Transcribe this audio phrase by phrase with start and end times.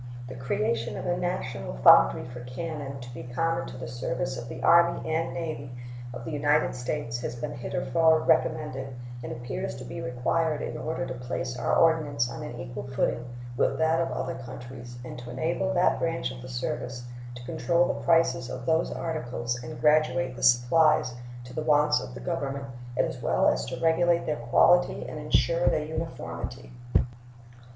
[0.27, 4.49] The creation of a national foundry for cannon, to be common to the service of
[4.49, 5.69] the Army and Navy
[6.11, 11.05] of the United States, has been heretofore recommended, and appears to be required in order
[11.05, 13.23] to place our ordnance on an equal footing
[13.55, 17.05] with that of other countries and to enable that branch of the service
[17.35, 21.13] to control the prices of those articles and graduate the supplies
[21.43, 22.65] to the wants of the Government,
[22.97, 26.71] as well as to regulate their quality and insure their uniformity.